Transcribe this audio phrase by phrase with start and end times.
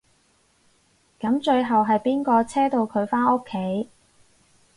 [1.19, 3.87] 噉最後係邊個車到佢返屋企？